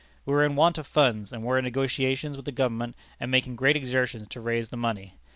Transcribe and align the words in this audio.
We 0.25 0.33
were 0.33 0.43
in 0.43 0.55
want 0.55 0.79
of 0.79 0.87
funds, 0.87 1.31
and 1.31 1.43
were 1.43 1.59
in 1.59 1.63
negotiations 1.63 2.35
with 2.35 2.45
the 2.47 2.51
government, 2.51 2.95
and 3.19 3.29
making 3.29 3.55
great 3.55 3.75
exertions 3.75 4.29
to 4.29 4.41
raise 4.41 4.69
the 4.69 4.75
money. 4.75 5.19